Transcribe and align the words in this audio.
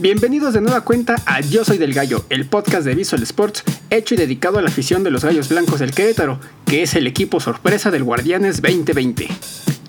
Bienvenidos 0.00 0.54
de 0.54 0.60
nueva 0.60 0.82
cuenta 0.82 1.16
a 1.26 1.40
Yo 1.40 1.64
Soy 1.64 1.76
del 1.76 1.92
Gallo, 1.92 2.24
el 2.30 2.46
podcast 2.46 2.86
de 2.86 2.94
Visual 2.94 3.20
Sports 3.24 3.64
hecho 3.90 4.14
y 4.14 4.16
dedicado 4.16 4.60
a 4.60 4.62
la 4.62 4.68
afición 4.68 5.02
de 5.02 5.10
los 5.10 5.24
Gallos 5.24 5.48
Blancos 5.48 5.80
del 5.80 5.90
Querétaro, 5.90 6.38
que 6.66 6.84
es 6.84 6.94
el 6.94 7.08
equipo 7.08 7.40
sorpresa 7.40 7.90
del 7.90 8.04
Guardianes 8.04 8.62
2020. 8.62 9.26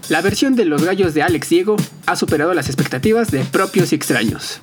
La 0.10 0.22
versión 0.22 0.56
de 0.56 0.66
los 0.66 0.84
Gallos 0.84 1.14
de 1.14 1.22
Alex 1.22 1.50
Diego 1.50 1.78
ha 2.08 2.16
superado 2.16 2.56
las 2.56 2.66
expectativas 2.66 3.30
de 3.30 3.46
propios 3.46 3.92
y 3.92 3.96
extraños. 3.96 4.62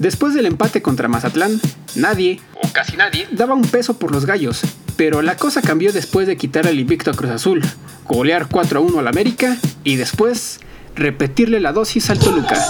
Después 0.00 0.34
del 0.34 0.46
empate 0.46 0.82
contra 0.82 1.06
Mazatlán, 1.06 1.60
nadie, 1.94 2.40
o 2.60 2.72
casi 2.72 2.96
nadie, 2.96 3.28
daba 3.30 3.54
un 3.54 3.62
peso 3.62 3.96
por 3.96 4.10
los 4.10 4.26
Gallos, 4.26 4.62
pero 4.96 5.22
la 5.22 5.36
cosa 5.36 5.62
cambió 5.62 5.92
después 5.92 6.26
de 6.26 6.36
quitar 6.36 6.66
al 6.66 6.80
invicto 6.80 7.12
a 7.12 7.14
Cruz 7.14 7.30
Azul, 7.30 7.62
golear 8.08 8.48
4 8.50 8.76
a 8.76 8.82
1 8.82 8.98
al 8.98 9.06
América 9.06 9.56
y 9.84 9.94
después 9.94 10.58
repetirle 10.96 11.60
la 11.60 11.72
dosis 11.72 12.10
al 12.10 12.18
Toluca. 12.18 12.60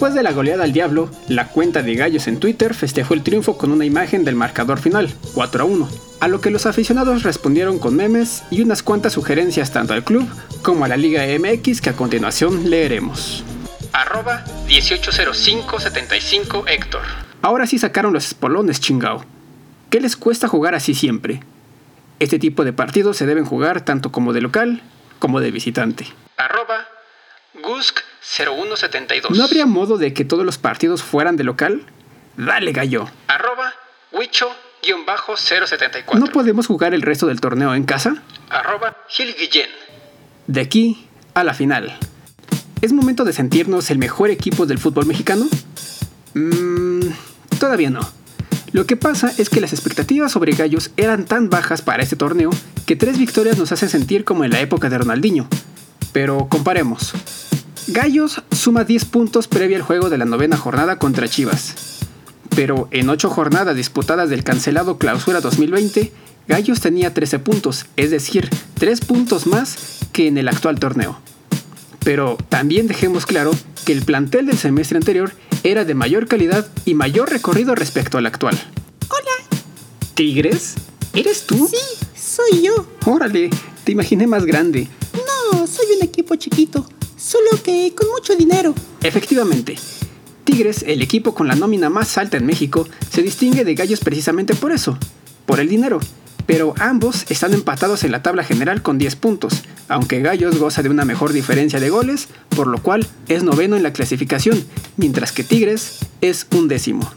Después 0.00 0.14
de 0.14 0.22
la 0.22 0.32
goleada 0.32 0.64
al 0.64 0.72
Diablo, 0.72 1.10
la 1.28 1.48
cuenta 1.48 1.82
de 1.82 1.94
Gallos 1.94 2.26
en 2.26 2.40
Twitter 2.40 2.72
festejó 2.72 3.12
el 3.12 3.22
triunfo 3.22 3.58
con 3.58 3.70
una 3.70 3.84
imagen 3.84 4.24
del 4.24 4.34
marcador 4.34 4.80
final, 4.80 5.12
4 5.34 5.62
a 5.62 5.66
1, 5.66 5.88
a 6.20 6.28
lo 6.28 6.40
que 6.40 6.48
los 6.50 6.64
aficionados 6.64 7.22
respondieron 7.22 7.78
con 7.78 7.96
memes 7.96 8.42
y 8.50 8.62
unas 8.62 8.82
cuantas 8.82 9.12
sugerencias 9.12 9.72
tanto 9.72 9.92
al 9.92 10.02
club 10.02 10.26
como 10.62 10.86
a 10.86 10.88
la 10.88 10.96
Liga 10.96 11.24
MX 11.38 11.82
que 11.82 11.90
a 11.90 11.92
continuación 11.92 12.70
leeremos. 12.70 13.44
Arroba 13.92 14.42
180575 14.68 16.64
Héctor. 16.66 17.02
Ahora 17.42 17.66
sí 17.66 17.78
sacaron 17.78 18.14
los 18.14 18.28
espolones, 18.28 18.80
chingao. 18.80 19.26
¿Qué 19.90 20.00
les 20.00 20.16
cuesta 20.16 20.48
jugar 20.48 20.74
así 20.74 20.94
siempre? 20.94 21.42
Este 22.20 22.38
tipo 22.38 22.64
de 22.64 22.72
partidos 22.72 23.18
se 23.18 23.26
deben 23.26 23.44
jugar 23.44 23.82
tanto 23.82 24.10
como 24.10 24.32
de 24.32 24.40
local 24.40 24.82
como 25.18 25.40
de 25.40 25.50
visitante. 25.50 26.06
Gusk0172. 27.80 29.30
¿No 29.30 29.44
habría 29.44 29.66
modo 29.66 29.98
de 29.98 30.12
que 30.12 30.24
todos 30.24 30.44
los 30.44 30.58
partidos 30.58 31.02
fueran 31.02 31.36
de 31.36 31.44
local? 31.44 31.82
Dale 32.36 32.72
gallo. 32.72 33.08
Arroba 33.26 33.74
Wicho-074. 34.12 36.18
¿No 36.18 36.26
podemos 36.26 36.66
jugar 36.66 36.94
el 36.94 37.02
resto 37.02 37.26
del 37.26 37.40
torneo 37.40 37.74
en 37.74 37.84
casa? 37.84 38.22
Arroba 38.48 38.96
Gil 39.08 39.34
De 40.46 40.60
aquí 40.60 41.06
a 41.34 41.44
la 41.44 41.54
final. 41.54 41.98
¿Es 42.82 42.92
momento 42.92 43.24
de 43.24 43.32
sentirnos 43.32 43.90
el 43.90 43.98
mejor 43.98 44.30
equipo 44.30 44.66
del 44.66 44.78
fútbol 44.78 45.06
mexicano? 45.06 45.46
Mmm, 46.34 47.00
todavía 47.58 47.90
no. 47.90 48.00
Lo 48.72 48.86
que 48.86 48.96
pasa 48.96 49.32
es 49.36 49.50
que 49.50 49.60
las 49.60 49.72
expectativas 49.72 50.32
sobre 50.32 50.52
Gallos 50.52 50.90
eran 50.96 51.24
tan 51.24 51.50
bajas 51.50 51.82
para 51.82 52.02
este 52.02 52.16
torneo 52.16 52.50
que 52.86 52.96
tres 52.96 53.18
victorias 53.18 53.58
nos 53.58 53.72
hacen 53.72 53.88
sentir 53.88 54.24
como 54.24 54.44
en 54.44 54.52
la 54.52 54.60
época 54.60 54.88
de 54.88 54.98
Ronaldinho. 54.98 55.48
Pero 56.12 56.48
comparemos. 56.48 57.12
Gallos 57.92 58.40
suma 58.52 58.84
10 58.84 59.06
puntos 59.06 59.48
previo 59.48 59.76
al 59.76 59.82
juego 59.82 60.10
de 60.10 60.18
la 60.18 60.24
novena 60.24 60.56
jornada 60.56 61.00
contra 61.00 61.26
Chivas. 61.26 61.74
Pero 62.54 62.86
en 62.92 63.10
8 63.10 63.28
jornadas 63.28 63.74
disputadas 63.74 64.30
del 64.30 64.44
cancelado 64.44 64.96
Clausura 64.96 65.40
2020, 65.40 66.12
Gallos 66.46 66.80
tenía 66.80 67.12
13 67.12 67.40
puntos, 67.40 67.86
es 67.96 68.12
decir, 68.12 68.48
3 68.74 69.00
puntos 69.00 69.48
más 69.48 69.76
que 70.12 70.28
en 70.28 70.38
el 70.38 70.46
actual 70.46 70.78
torneo. 70.78 71.18
Pero 72.04 72.38
también 72.48 72.86
dejemos 72.86 73.26
claro 73.26 73.50
que 73.84 73.92
el 73.92 74.02
plantel 74.02 74.46
del 74.46 74.58
semestre 74.58 74.96
anterior 74.96 75.32
era 75.64 75.84
de 75.84 75.94
mayor 75.94 76.28
calidad 76.28 76.68
y 76.84 76.94
mayor 76.94 77.28
recorrido 77.28 77.74
respecto 77.74 78.18
al 78.18 78.26
actual. 78.26 78.56
Hola. 79.08 79.58
¿Tigres? 80.14 80.76
¿Eres 81.12 81.44
tú? 81.44 81.68
Sí, 81.68 82.06
soy 82.14 82.62
yo. 82.62 82.86
Órale, 83.04 83.50
te 83.82 83.90
imaginé 83.90 84.28
más 84.28 84.44
grande. 84.44 84.86
No, 85.52 85.66
soy 85.66 85.86
un 85.98 86.04
equipo 86.04 86.36
chiquito 86.36 86.86
solo 87.30 87.62
que 87.62 87.94
con 87.94 88.08
mucho 88.08 88.34
dinero. 88.34 88.74
Efectivamente. 89.04 89.76
Tigres, 90.42 90.84
el 90.84 91.00
equipo 91.00 91.32
con 91.32 91.46
la 91.46 91.54
nómina 91.54 91.88
más 91.88 92.18
alta 92.18 92.36
en 92.36 92.44
México, 92.44 92.88
se 93.08 93.22
distingue 93.22 93.64
de 93.64 93.76
Gallos 93.76 94.00
precisamente 94.00 94.54
por 94.54 94.72
eso, 94.72 94.98
por 95.46 95.60
el 95.60 95.68
dinero. 95.68 96.00
Pero 96.46 96.74
ambos 96.80 97.26
están 97.28 97.54
empatados 97.54 98.02
en 98.02 98.10
la 98.10 98.24
tabla 98.24 98.42
general 98.42 98.82
con 98.82 98.98
10 98.98 99.14
puntos, 99.14 99.62
aunque 99.86 100.22
Gallos 100.22 100.58
goza 100.58 100.82
de 100.82 100.88
una 100.88 101.04
mejor 101.04 101.32
diferencia 101.32 101.78
de 101.78 101.88
goles, 101.88 102.26
por 102.48 102.66
lo 102.66 102.82
cual 102.82 103.06
es 103.28 103.44
noveno 103.44 103.76
en 103.76 103.84
la 103.84 103.92
clasificación, 103.92 104.64
mientras 104.96 105.30
que 105.30 105.44
Tigres 105.44 105.98
es 106.20 106.48
un 106.50 106.66
décimo. 106.66 107.08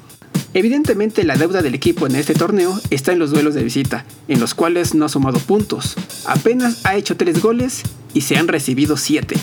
Evidentemente 0.53 1.23
la 1.23 1.38
deuda 1.38 1.63
del 1.63 1.73
equipo 1.73 2.06
en 2.06 2.13
este 2.13 2.35
torneo 2.35 2.79
está 2.91 3.13
en 3.13 3.18
los 3.18 3.31
duelos 3.31 3.56
de 3.56 3.63
visita, 3.63 4.06
en 4.28 4.40
los 4.40 4.53
cuales 4.53 4.94
no 4.94 5.06
ha 5.06 5.09
sumado 5.09 5.40
puntos. 5.40 5.96
Apenas 6.28 6.85
ha 6.85 6.97
hecho 6.97 7.18
3 7.18 7.41
goles 7.41 7.81
y 8.13 8.22
se 8.22 8.38
han 8.38 8.47
recibido 8.47 8.96
7. 8.96 9.35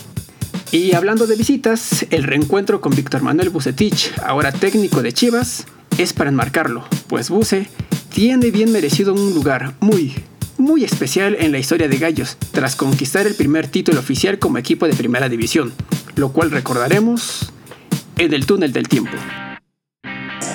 Y 0.73 0.95
hablando 0.95 1.27
de 1.27 1.35
visitas, 1.35 2.07
el 2.11 2.23
reencuentro 2.23 2.81
con 2.81 2.95
Víctor 2.95 3.23
Manuel 3.23 3.51
Bucetich, 3.51 4.13
ahora 4.23 4.53
técnico 4.53 5.03
de 5.03 5.13
Chivas, 5.13 5.67
es 5.99 6.13
para 6.13 6.31
enmarcarlo, 6.31 6.85
pues 7.09 7.29
Buce 7.29 7.69
tiene 8.15 8.53
bien 8.53 8.71
merecido 8.71 9.13
un 9.13 9.35
lugar 9.35 9.75
muy, 9.81 10.15
muy 10.59 10.85
especial 10.85 11.37
en 11.41 11.51
la 11.51 11.59
historia 11.59 11.89
de 11.89 11.99
Gallos, 11.99 12.37
tras 12.53 12.77
conquistar 12.77 13.27
el 13.27 13.35
primer 13.35 13.67
título 13.67 13.99
oficial 13.99 14.39
como 14.39 14.59
equipo 14.59 14.87
de 14.87 14.95
primera 14.95 15.29
división, 15.29 15.73
lo 16.15 16.33
cual 16.33 16.53
recordaremos 16.53 17.53
en 18.19 18.33
el 18.33 18.47
túnel 18.47 18.73
del 18.73 18.87
tiempo. 18.87 19.17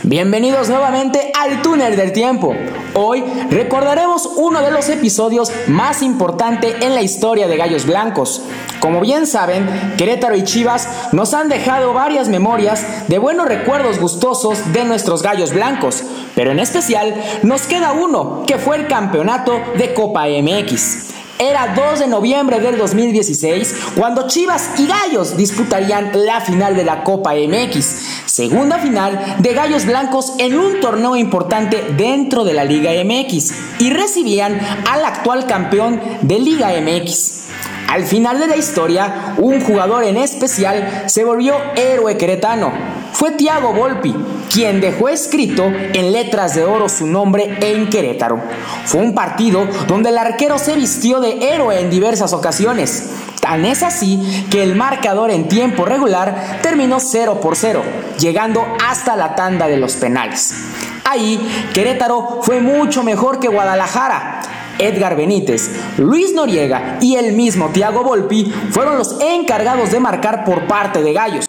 Bienvenidos 0.04 0.70
nuevamente 0.70 1.32
al 1.40 1.62
túnel 1.62 1.96
del 1.96 2.12
tiempo. 2.12 2.56
Hoy 2.94 3.24
recordaremos 3.50 4.30
uno 4.36 4.62
de 4.62 4.72
los 4.72 4.90
episodios 4.90 5.52
más 5.68 6.02
importantes 6.02 6.76
en 6.82 6.96
la 6.96 7.02
historia 7.02 7.48
de 7.48 7.58
Gallos 7.58 7.86
Blancos. 7.86 8.42
Como 8.80 9.02
bien 9.02 9.26
saben, 9.28 9.68
Querétaro 9.98 10.36
y 10.36 10.44
Chivas 10.44 10.88
nos 11.12 11.34
han 11.34 11.50
dejado 11.50 11.94
varias 11.94 12.28
memorias 12.28 13.08
de 13.08 13.18
buenos 13.18 13.48
recuerdos 13.48 14.00
gustosos 14.00 14.74
de 14.74 14.86
nuestros 14.86 15.24
Gallos 15.24 15.54
Blancos, 15.54 16.04
pero 16.36 16.52
en 16.52 16.60
especial 16.60 17.16
nos 17.44 17.64
queda 17.64 17.94
uno, 17.94 18.44
que 18.46 18.58
fue 18.58 18.78
el 18.78 18.88
campeonato 18.88 19.60
de 19.78 19.94
Copa 19.94 20.26
MX. 20.28 21.16
Era 21.38 21.74
2 21.76 22.00
de 22.00 22.08
noviembre 22.08 22.62
del 22.62 22.78
2016 22.78 23.76
cuando 23.98 24.26
Chivas 24.26 24.70
y 24.78 24.88
Gallos 24.88 25.36
disputarían 25.36 26.12
la 26.26 26.40
final 26.40 26.78
de 26.78 26.86
la 26.86 27.04
Copa 27.04 27.34
MX, 27.34 28.05
segunda 28.36 28.80
final 28.80 29.38
de 29.40 29.54
Gallos 29.54 29.86
Blancos 29.86 30.34
en 30.40 30.60
un 30.60 30.82
torneo 30.82 31.16
importante 31.16 31.82
dentro 31.96 32.44
de 32.44 32.54
la 32.54 32.66
Liga 32.66 32.92
MX 32.92 33.80
y 33.80 33.92
recibían 33.92 34.60
al 34.92 35.06
actual 35.06 35.48
campeón 35.48 36.02
de 36.22 36.40
Liga 36.40 36.74
MX. 36.82 37.46
Al 37.88 38.04
final 38.04 38.42
de 38.42 38.48
la 38.48 38.58
historia, 38.58 39.36
un 39.38 39.62
jugador 39.62 40.04
en 40.04 40.18
especial 40.18 41.04
se 41.06 41.24
volvió 41.24 41.56
héroe 41.78 42.18
queretano. 42.18 42.74
Fue 43.14 43.32
Tiago 43.32 43.72
Volpi, 43.72 44.14
quien 44.52 44.82
dejó 44.82 45.08
escrito 45.08 45.64
en 45.94 46.12
letras 46.12 46.56
de 46.56 46.66
oro 46.66 46.90
su 46.90 47.08
nombre 47.08 47.58
en 47.62 47.90
Querétaro. 47.90 48.42
Fue 48.84 49.00
un 49.00 49.16
partido 49.16 49.66
donde 49.88 50.10
el 50.10 50.18
arquero 50.18 50.60
se 50.60 50.76
vistió 50.76 51.22
de 51.22 51.54
héroe 51.54 51.80
en 51.80 51.90
diversas 51.90 52.34
ocasiones. 52.34 53.12
Tan 53.46 53.64
es 53.64 53.84
así 53.84 54.48
que 54.50 54.64
el 54.64 54.74
marcador 54.76 55.30
en 55.30 55.48
tiempo 55.48 55.86
regular 55.86 56.58
terminó 56.64 57.00
0 57.00 57.40
por 57.42 57.56
0, 57.56 57.84
llegando 58.20 58.66
hasta 58.84 59.16
la 59.16 59.36
tanda 59.36 59.68
de 59.68 59.78
los 59.78 59.94
penales. 59.94 60.56
Ahí, 61.04 61.40
Querétaro 61.72 62.40
fue 62.42 62.60
mucho 62.60 63.04
mejor 63.04 63.40
que 63.40 63.48
Guadalajara. 63.48 64.42
Edgar 64.80 65.16
Benítez, 65.16 65.70
Luis 65.98 66.34
Noriega 66.34 66.98
y 67.00 67.18
el 67.18 67.34
mismo 67.34 67.70
Thiago 67.70 68.04
Volpi 68.04 68.52
fueron 68.72 68.98
los 68.98 69.22
encargados 69.22 69.92
de 69.92 70.00
marcar 70.00 70.44
por 70.44 70.66
parte 70.66 71.04
de 71.04 71.14
Gallos. 71.14 71.46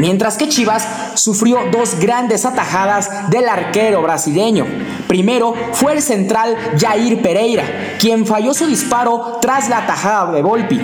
Mientras 0.00 0.36
que 0.36 0.48
Chivas 0.48 0.86
sufrió 1.14 1.58
dos 1.70 1.98
grandes 2.00 2.44
atajadas 2.44 3.30
del 3.30 3.48
arquero 3.48 4.02
brasileño. 4.02 4.66
Primero 5.06 5.54
fue 5.72 5.92
el 5.92 6.02
central 6.02 6.56
Jair 6.78 7.22
Pereira, 7.22 7.64
quien 7.98 8.26
falló 8.26 8.54
su 8.54 8.66
disparo 8.66 9.38
tras 9.40 9.68
la 9.68 9.78
atajada 9.78 10.32
de 10.32 10.42
Volpi. 10.42 10.80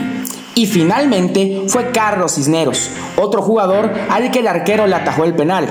Y 0.55 0.67
finalmente 0.67 1.65
fue 1.69 1.91
Carlos 1.91 2.35
Cisneros, 2.35 2.91
otro 3.17 3.43
jugador 3.43 3.93
al 4.09 4.31
que 4.31 4.39
el 4.39 4.49
arquero 4.49 4.87
le 4.87 4.95
atajó 4.95 5.25
el 5.25 5.35
penal. 5.35 5.69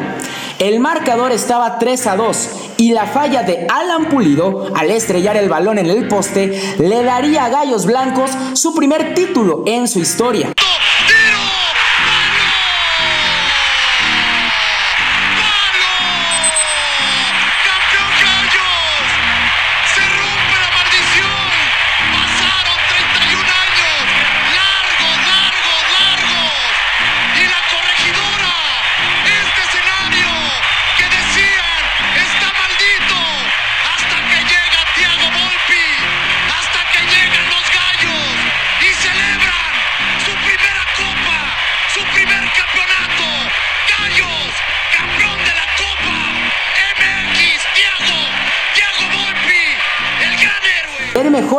El 0.59 0.79
marcador 0.79 1.31
estaba 1.31 1.79
3 1.79 2.07
a 2.07 2.15
2 2.15 2.49
y 2.77 2.93
la 2.93 3.07
falla 3.07 3.43
de 3.43 3.67
Alan 3.67 4.09
Pulido 4.09 4.67
al 4.75 4.91
estrellar 4.91 5.37
el 5.37 5.49
balón 5.49 5.79
en 5.79 5.87
el 5.87 6.07
poste 6.07 6.61
le 6.77 7.03
daría 7.03 7.45
a 7.45 7.49
Gallos 7.49 7.85
Blancos 7.85 8.31
su 8.53 8.75
primer 8.75 9.15
título 9.15 9.63
en 9.65 9.87
su 9.87 9.99
historia. 9.99 10.53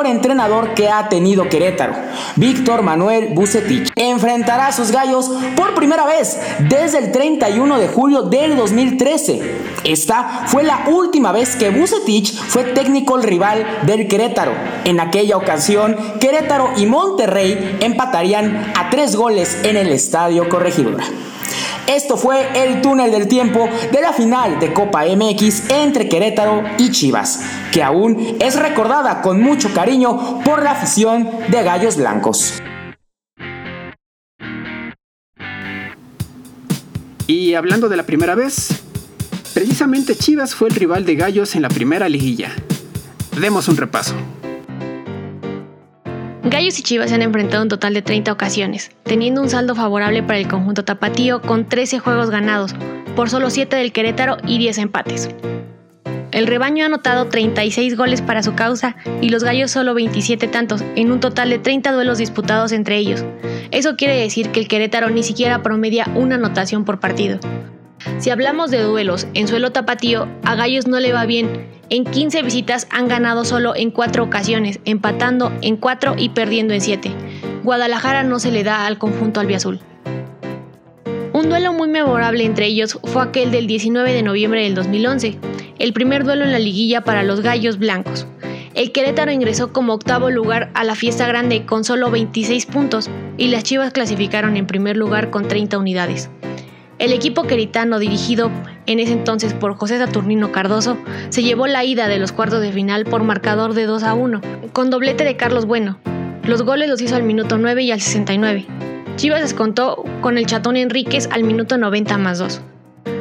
Entrenador 0.04 0.74
que 0.74 0.90
ha 0.90 1.08
tenido 1.08 1.48
Querétaro, 1.48 1.94
Víctor 2.36 2.82
Manuel 2.82 3.30
Bucetich. 3.32 3.90
Enfrentará 3.96 4.66
a 4.66 4.72
sus 4.72 4.90
gallos 4.90 5.30
por 5.56 5.74
primera 5.74 6.04
vez 6.04 6.38
desde 6.68 6.98
el 6.98 7.12
31 7.12 7.78
de 7.78 7.88
julio 7.88 8.22
del 8.22 8.56
2013. 8.56 9.40
Esta 9.84 10.44
fue 10.48 10.64
la 10.64 10.84
última 10.88 11.32
vez 11.32 11.56
que 11.56 11.70
Bucetich 11.70 12.34
fue 12.34 12.64
técnico 12.64 13.16
rival 13.16 13.64
del 13.86 14.08
Querétaro. 14.08 14.52
En 14.84 15.00
aquella 15.00 15.38
ocasión, 15.38 15.96
Querétaro 16.20 16.72
y 16.76 16.84
Monterrey 16.84 17.78
empatarían 17.80 18.72
a 18.76 18.90
tres 18.90 19.16
goles 19.16 19.56
en 19.62 19.76
el 19.76 19.88
Estadio 19.88 20.48
Corregidora. 20.48 21.04
Esto 21.86 22.16
fue 22.16 22.48
el 22.54 22.82
túnel 22.82 23.12
del 23.12 23.28
tiempo 23.28 23.68
de 23.92 24.00
la 24.00 24.12
final 24.12 24.58
de 24.58 24.72
Copa 24.72 25.04
MX 25.04 25.70
entre 25.70 26.08
Querétaro 26.08 26.64
y 26.78 26.90
Chivas, 26.90 27.40
que 27.72 27.82
aún 27.82 28.36
es 28.40 28.56
recordada 28.58 29.22
con 29.22 29.40
mucho 29.40 29.72
cariño 29.72 30.40
por 30.44 30.62
la 30.62 30.72
afición 30.72 31.30
de 31.48 31.62
Gallos 31.62 31.96
Blancos. 31.96 32.60
Y 37.28 37.54
hablando 37.54 37.88
de 37.88 37.96
la 37.96 38.04
primera 38.04 38.34
vez, 38.34 38.68
precisamente 39.54 40.16
Chivas 40.16 40.54
fue 40.54 40.68
el 40.68 40.74
rival 40.74 41.04
de 41.04 41.14
Gallos 41.14 41.54
en 41.54 41.62
la 41.62 41.68
primera 41.68 42.08
liguilla. 42.08 42.52
Demos 43.40 43.68
un 43.68 43.76
repaso. 43.76 44.14
Gallos 46.48 46.78
y 46.78 46.82
Chivas 46.84 47.08
se 47.08 47.16
han 47.16 47.22
enfrentado 47.22 47.64
un 47.64 47.68
total 47.68 47.92
de 47.92 48.02
30 48.02 48.30
ocasiones, 48.30 48.92
teniendo 49.02 49.42
un 49.42 49.50
saldo 49.50 49.74
favorable 49.74 50.22
para 50.22 50.38
el 50.38 50.46
conjunto 50.46 50.84
tapatío 50.84 51.42
con 51.42 51.68
13 51.68 51.98
juegos 51.98 52.30
ganados, 52.30 52.72
por 53.16 53.28
solo 53.28 53.50
7 53.50 53.74
del 53.74 53.90
Querétaro 53.90 54.36
y 54.46 54.58
10 54.58 54.78
empates. 54.78 55.28
El 56.30 56.46
rebaño 56.46 56.84
ha 56.84 56.86
anotado 56.86 57.26
36 57.26 57.96
goles 57.96 58.22
para 58.22 58.44
su 58.44 58.54
causa 58.54 58.94
y 59.20 59.30
los 59.30 59.42
gallos 59.42 59.72
solo 59.72 59.92
27 59.94 60.46
tantos, 60.46 60.84
en 60.94 61.10
un 61.10 61.18
total 61.18 61.50
de 61.50 61.58
30 61.58 61.90
duelos 61.90 62.18
disputados 62.18 62.70
entre 62.70 62.96
ellos. 62.96 63.24
Eso 63.72 63.96
quiere 63.96 64.16
decir 64.16 64.50
que 64.50 64.60
el 64.60 64.68
Querétaro 64.68 65.10
ni 65.10 65.24
siquiera 65.24 65.64
promedia 65.64 66.06
una 66.14 66.36
anotación 66.36 66.84
por 66.84 67.00
partido. 67.00 67.40
Si 68.18 68.30
hablamos 68.30 68.70
de 68.70 68.82
duelos 68.82 69.26
en 69.34 69.48
suelo 69.48 69.72
tapatío, 69.72 70.28
a 70.44 70.54
Gallos 70.54 70.86
no 70.86 71.00
le 71.00 71.12
va 71.12 71.26
bien. 71.26 71.66
En 71.88 72.04
15 72.04 72.42
visitas 72.42 72.88
han 72.90 73.06
ganado 73.06 73.44
solo 73.44 73.76
en 73.76 73.92
4 73.92 74.24
ocasiones, 74.24 74.80
empatando 74.84 75.52
en 75.62 75.76
4 75.76 76.16
y 76.18 76.30
perdiendo 76.30 76.74
en 76.74 76.80
7. 76.80 77.12
Guadalajara 77.62 78.24
no 78.24 78.40
se 78.40 78.50
le 78.50 78.64
da 78.64 78.86
al 78.86 78.98
conjunto 78.98 79.38
albiazul. 79.38 79.78
Un 81.32 81.48
duelo 81.48 81.72
muy 81.72 81.86
memorable 81.86 82.44
entre 82.44 82.66
ellos 82.66 82.98
fue 83.04 83.22
aquel 83.22 83.52
del 83.52 83.68
19 83.68 84.12
de 84.12 84.22
noviembre 84.22 84.64
del 84.64 84.74
2011, 84.74 85.38
el 85.78 85.92
primer 85.92 86.24
duelo 86.24 86.44
en 86.44 86.50
la 86.50 86.58
liguilla 86.58 87.02
para 87.02 87.22
los 87.22 87.40
Gallos 87.40 87.78
Blancos. 87.78 88.26
El 88.74 88.90
Querétaro 88.90 89.30
ingresó 89.30 89.72
como 89.72 89.94
octavo 89.94 90.28
lugar 90.28 90.70
a 90.74 90.82
la 90.82 90.96
fiesta 90.96 91.28
grande 91.28 91.66
con 91.66 91.84
solo 91.84 92.10
26 92.10 92.66
puntos 92.66 93.08
y 93.38 93.48
las 93.48 93.62
Chivas 93.62 93.92
clasificaron 93.92 94.56
en 94.56 94.66
primer 94.66 94.96
lugar 94.96 95.30
con 95.30 95.46
30 95.46 95.78
unidades. 95.78 96.30
El 96.98 97.12
equipo 97.12 97.44
queritano, 97.44 97.98
dirigido 97.98 98.50
en 98.86 99.00
ese 99.00 99.12
entonces 99.12 99.54
por 99.54 99.74
José 99.74 99.98
Saturnino 99.98 100.52
Cardoso, 100.52 100.96
se 101.28 101.42
llevó 101.42 101.66
la 101.66 101.84
ida 101.84 102.08
de 102.08 102.18
los 102.18 102.32
cuartos 102.32 102.60
de 102.60 102.72
final 102.72 103.04
por 103.04 103.22
marcador 103.24 103.74
de 103.74 103.86
2 103.86 104.02
a 104.02 104.14
1, 104.14 104.40
con 104.72 104.90
doblete 104.90 105.24
de 105.24 105.36
Carlos 105.36 105.66
Bueno. 105.66 105.98
Los 106.44 106.62
goles 106.62 106.88
los 106.88 107.00
hizo 107.00 107.16
al 107.16 107.24
minuto 107.24 107.58
9 107.58 107.82
y 107.82 107.90
al 107.90 108.00
69. 108.00 108.66
Chivas 109.16 109.40
descontó 109.40 110.04
con 110.20 110.38
el 110.38 110.46
Chatón 110.46 110.76
Enríquez 110.76 111.28
al 111.32 111.42
minuto 111.42 111.78
90 111.78 112.18
más 112.18 112.38
2. 112.38 112.60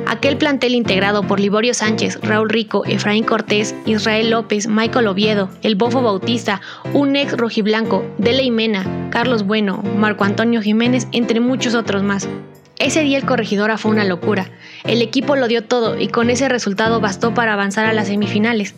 Aquel 0.07 0.37
plantel 0.37 0.75
integrado 0.75 1.23
por 1.23 1.39
Liborio 1.39 1.73
Sánchez, 1.73 2.19
Raúl 2.21 2.49
Rico, 2.49 2.85
Efraín 2.85 3.23
Cortés, 3.23 3.73
Israel 3.85 4.29
López, 4.29 4.67
Michael 4.67 5.07
Oviedo, 5.07 5.49
El 5.63 5.75
Bofo 5.75 6.01
Bautista, 6.01 6.61
un 6.93 7.15
ex 7.15 7.35
rojiblanco, 7.35 8.05
Dele 8.19 8.49
Mena, 8.51 9.09
Carlos 9.09 9.43
Bueno, 9.47 9.81
Marco 9.97 10.23
Antonio 10.23 10.61
Jiménez, 10.61 11.07
entre 11.11 11.39
muchos 11.39 11.73
otros 11.73 12.03
más. 12.03 12.29
Ese 12.77 13.01
día 13.03 13.17
el 13.17 13.25
corregidora 13.25 13.77
fue 13.77 13.91
una 13.91 14.03
locura. 14.03 14.51
El 14.83 15.01
equipo 15.01 15.35
lo 15.35 15.47
dio 15.47 15.63
todo 15.63 15.99
y 15.99 16.09
con 16.09 16.29
ese 16.29 16.49
resultado 16.49 16.99
bastó 16.99 17.33
para 17.33 17.53
avanzar 17.53 17.85
a 17.85 17.93
las 17.93 18.07
semifinales, 18.07 18.75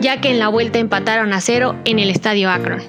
ya 0.00 0.20
que 0.20 0.30
en 0.30 0.38
la 0.38 0.48
vuelta 0.48 0.78
empataron 0.78 1.32
a 1.32 1.40
cero 1.40 1.76
en 1.84 1.98
el 1.98 2.10
estadio 2.10 2.50
Akron. 2.50 2.82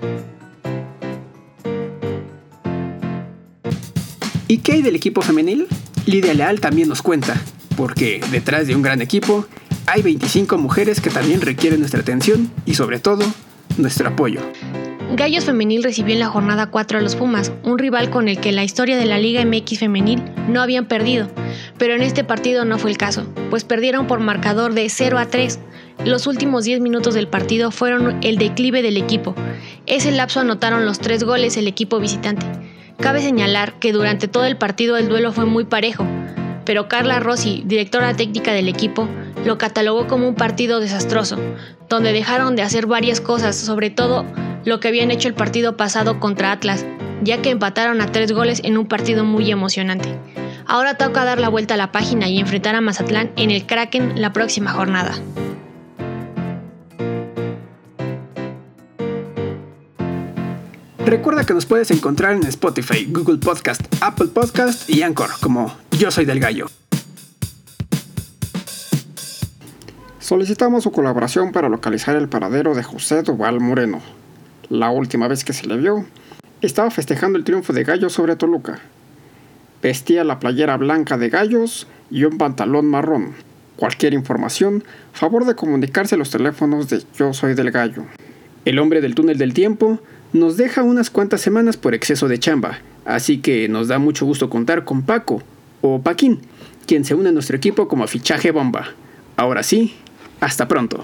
¿Y 4.48 4.60
qué 4.60 4.74
hay 4.74 4.81
del 4.81 4.96
equipo 4.96 5.22
femenil? 5.22 5.68
Lidia 6.06 6.34
Leal 6.34 6.62
también 6.62 6.88
nos 6.88 7.01
cuenta, 7.01 7.42
porque 7.75 8.22
detrás 8.31 8.68
de 8.68 8.75
un 8.75 8.81
gran 8.81 9.01
equipo 9.01 9.46
hay 9.88 10.04
25 10.04 10.58
mujeres 10.58 11.01
que 11.01 11.10
también 11.10 11.42
requieren 11.42 11.80
nuestra 11.80 12.00
atención 12.00 12.51
y 12.66 12.75
sobre 12.75 13.00
todo 13.00 13.25
nuestro 13.78 14.08
apoyo. 14.08 14.40
Gallos 15.13 15.46
Femenil 15.46 15.84
recibió 15.84 16.13
en 16.13 16.19
la 16.19 16.28
jornada 16.28 16.66
4 16.66 16.98
a 16.98 17.02
los 17.02 17.16
Pumas, 17.16 17.54
un 17.63 17.78
rival 17.78 18.10
con 18.10 18.28
el 18.28 18.40
que 18.40 18.52
la 18.52 18.63
historia 18.63 18.98
de 18.98 19.06
la 19.06 19.19
Liga 19.19 19.46
MX 19.46 19.80
Femenil 19.80 20.22
no 20.50 20.62
habían 20.62 20.88
perdido, 20.88 21.30
pero 21.78 21.94
en 21.94 22.02
este 22.02 22.24
partido 22.24 22.66
no 22.66 22.80
fue 22.80 22.90
el 22.90 22.98
caso, 22.98 23.25
pues 23.50 23.63
perdieron 23.63 24.07
por 24.07 24.19
marcador 24.19 24.74
de 24.74 24.90
0 24.90 25.18
a 25.19 25.28
3. 25.28 25.60
Los 26.06 26.28
últimos 26.28 26.66
10 26.66 26.81
minutos 26.81 27.13
del 27.13 27.28
partido 27.28 27.72
fueron 27.72 28.18
el 28.24 28.38
declive 28.38 28.81
del 28.81 28.98
equipo. 28.98 29.36
Ese 29.86 30.12
lapso 30.12 30.40
anotaron 30.40 30.86
los 30.86 31.00
tres 31.00 31.24
goles 31.24 31.56
el 31.56 31.68
equipo 31.68 32.00
visitante. 32.00 32.46
Cabe 33.00 33.22
señalar 33.22 33.79
que 33.79 33.94
durante 33.94 34.27
todo 34.27 34.46
el 34.46 34.58
partido 34.58 34.98
el 34.98 35.08
duelo 35.08 35.32
fue 35.32 35.46
muy 35.46 35.65
parejo, 35.65 36.06
pero 36.65 36.89
Carla 36.89 37.20
Rossi, 37.20 37.63
directora 37.65 38.15
técnica 38.15 38.51
del 38.53 38.68
equipo, 38.68 39.08
lo 39.46 39.58
catalogó 39.60 40.08
como 40.08 40.27
un 40.27 40.36
partido 40.36 40.79
desastroso, 40.79 41.38
donde 41.88 42.12
dejaron 42.12 42.56
de 42.56 42.63
hacer 42.63 42.88
varias 42.88 43.22
cosas, 43.22 43.56
sobre 43.56 43.91
todo 43.91 44.25
lo 44.65 44.79
que 44.79 44.88
habían 44.88 45.12
hecho 45.12 45.27
el 45.27 45.36
partido 45.36 45.77
pasado 45.77 46.19
contra 46.19 46.51
Atlas, 46.51 46.86
ya 47.24 47.41
que 47.41 47.51
empataron 47.51 48.01
a 48.01 48.12
tres 48.12 48.31
goles 48.31 48.62
en 48.63 48.77
un 48.77 48.88
partido 48.88 49.24
muy 49.24 49.50
emocionante. 49.51 50.10
Ahora 50.67 50.98
toca 50.98 51.24
dar 51.24 51.39
la 51.39 51.50
vuelta 51.50 51.75
a 51.75 51.77
la 51.77 51.91
página 51.91 52.27
y 52.27 52.39
enfrentar 52.39 52.75
a 52.75 52.81
Mazatlán 52.81 53.31
en 53.38 53.51
el 53.51 53.65
Kraken 53.65 54.19
la 54.19 54.34
próxima 54.34 54.72
jornada. 54.72 55.13
Recuerda 61.05 61.45
que 61.45 61.53
nos 61.53 61.67
puedes 61.67 61.91
encontrar 61.91 62.34
en 62.34 62.43
Spotify, 62.48 63.05
Google 63.07 63.38
Podcast, 63.38 63.81
Apple 64.01 64.29
Podcast 64.34 64.89
y 64.89 65.03
Anchor 65.03 65.29
como 65.39 65.72
Yo 65.91 66.10
Soy 66.10 66.25
del 66.25 66.39
Gallo. 66.39 66.65
Solicitamos 70.17 70.84
su 70.84 70.91
colaboración 70.91 71.51
para 71.51 71.69
localizar 71.69 72.15
el 72.15 72.27
paradero 72.27 72.74
de 72.74 72.81
José 72.81 73.22
Duval 73.22 73.60
Moreno, 73.60 74.01
la 74.69 74.89
última 74.89 75.27
vez 75.27 75.43
que 75.43 75.53
se 75.53 75.67
le 75.67 75.77
vio, 75.77 76.05
estaba 76.62 76.89
festejando 76.91 77.38
el 77.38 77.43
triunfo 77.43 77.74
de 77.74 77.84
Gallos 77.84 78.13
sobre 78.13 78.36
Toluca. 78.36 78.79
Vestía 79.81 80.24
la 80.24 80.39
playera 80.39 80.77
blanca 80.77 81.17
de 81.17 81.29
Gallos 81.29 81.88
y 82.10 82.24
un 82.24 82.38
pantalón 82.38 82.88
marrón. 82.88 83.34
Cualquier 83.75 84.13
información, 84.13 84.84
favor 85.13 85.45
de 85.45 85.55
comunicarse 85.55 86.15
a 86.15 86.17
los 86.17 86.31
teléfonos 86.31 86.89
de 86.89 87.03
Yo 87.17 87.34
Soy 87.34 87.53
del 87.53 87.72
Gallo. 87.72 88.03
El 88.63 88.79
hombre 88.79 89.01
del 89.01 89.15
túnel 89.15 89.38
del 89.38 89.53
tiempo 89.53 90.00
nos 90.34 90.57
deja 90.57 90.84
unas 90.84 91.10
cuantas 91.10 91.41
semanas 91.41 91.77
por 91.77 91.93
exceso 91.93 92.27
de 92.27 92.39
chamba, 92.39 92.79
así 93.05 93.39
que 93.39 93.67
nos 93.69 93.88
da 93.88 94.00
mucho 94.00 94.25
gusto 94.25 94.50
contar 94.50 94.86
con 94.86 95.03
Paco, 95.03 95.43
o 95.81 96.01
Paquín, 96.01 96.39
quien 96.88 97.05
se 97.05 97.15
une 97.15 97.29
a 97.29 97.31
nuestro 97.31 97.57
equipo 97.57 97.88
como 97.88 98.07
fichaje 98.07 98.51
bomba. 98.51 98.88
Ahora 99.38 99.62
sí, 99.62 99.95
hasta 100.39 100.67
pronto. 100.67 101.03